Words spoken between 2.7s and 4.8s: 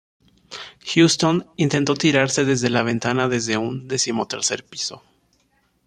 la ventana desde un decimotercer